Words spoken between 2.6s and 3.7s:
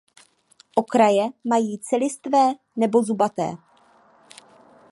nebo zubaté.